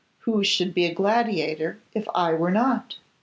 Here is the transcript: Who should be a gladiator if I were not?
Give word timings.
Who 0.21 0.43
should 0.43 0.73
be 0.73 0.85
a 0.85 0.93
gladiator 0.95 1.79
if 1.93 2.07
I 2.15 2.33
were 2.33 2.49
not? 2.49 2.97